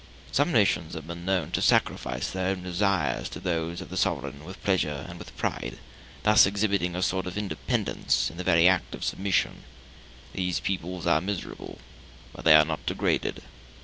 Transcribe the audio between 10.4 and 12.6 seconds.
peoples are miserable, but they